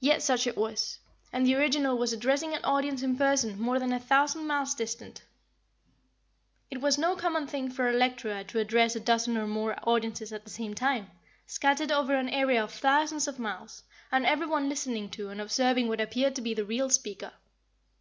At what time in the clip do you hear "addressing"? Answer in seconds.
2.12-2.54